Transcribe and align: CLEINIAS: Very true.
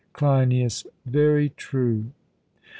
CLEINIAS: 0.13 0.87
Very 1.05 1.49
true. 1.49 2.05